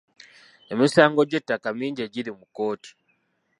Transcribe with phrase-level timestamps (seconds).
[0.71, 2.89] Emisango gy'ettaka mingi egiri mu kkooti.